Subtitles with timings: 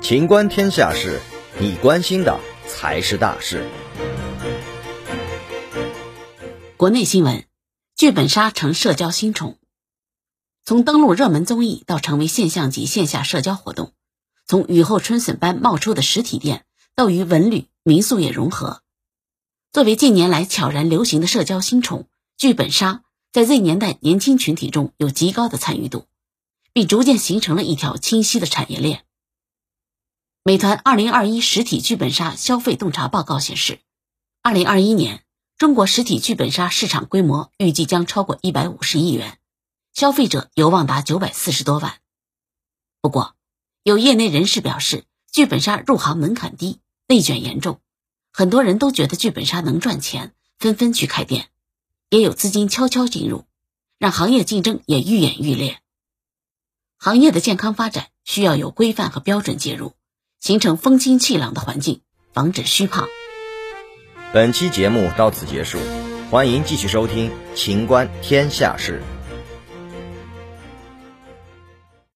[0.00, 1.20] 情观天下事，
[1.60, 3.68] 你关心的才是大事。
[6.78, 7.44] 国内新闻：
[7.94, 9.58] 剧本杀成社交新宠，
[10.64, 13.92] 从登陆热门综艺到成为现象级线下社交活动，
[14.46, 16.64] 从雨后春笋般冒出的实体店，
[16.94, 18.80] 到与文旅民宿业融合。
[19.72, 22.08] 作为近年来悄然流行的社交新宠，
[22.38, 26.06] 剧本杀在 Z 年代年轻群体中有极高的参与度，
[26.78, 29.04] 并逐渐形成了一条清晰的产业链。
[30.44, 33.80] 美团二零二一实体剧本杀消费洞察报告显示，
[34.42, 35.24] 二零二一年
[35.56, 39.40] 中国实体剧本杀市场规模预计将超过一百五十亿元，
[39.92, 41.98] 消费者有望达九百四十多万。
[43.00, 43.34] 不过，
[43.82, 47.80] 有业内人士表示，剧本杀入行门槛低，内卷严重。
[48.32, 51.48] 很多人都觉得剧本杀能赚钱，纷纷去开店，
[52.10, 53.46] 也有资金悄悄进入，
[53.98, 55.80] 让行业竞争也愈演愈烈。
[57.00, 59.92] 行业的健康发展需要有规范和标准介入，
[60.40, 62.00] 形成风清气朗的环境，
[62.32, 63.06] 防止虚胖。
[64.32, 65.78] 本期节目到此结束，
[66.28, 69.00] 欢迎继续收听《秦观天下事》。